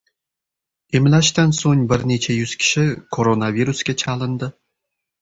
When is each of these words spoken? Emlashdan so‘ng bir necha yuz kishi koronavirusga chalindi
Emlashdan 0.99 1.53
so‘ng 1.59 1.85
bir 1.93 2.07
necha 2.13 2.39
yuz 2.39 2.57
kishi 2.65 2.89
koronavirusga 3.19 4.01
chalindi 4.07 4.55